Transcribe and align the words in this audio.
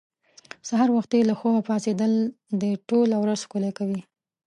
سهار 0.67 0.89
وختي 0.97 1.19
له 1.29 1.33
خوبه 1.39 1.61
پاڅېدل 1.67 2.13
دې 2.61 2.71
ټوله 2.89 3.15
ورځ 3.23 3.39
ښکلې 3.45 3.71
کوي. 3.79 4.01